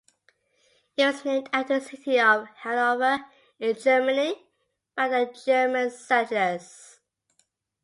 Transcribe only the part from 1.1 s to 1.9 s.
named after